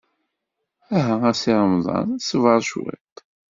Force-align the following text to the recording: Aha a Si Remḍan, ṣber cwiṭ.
Aha 0.97 1.15
a 1.29 1.31
Si 1.39 1.51
Remḍan, 1.59 2.09
ṣber 2.27 2.59
cwiṭ. 2.69 3.15